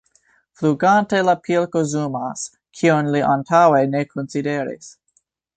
[0.59, 2.47] Flugante la pilko zumas,
[2.81, 4.93] kion li antaŭe ne konsideris.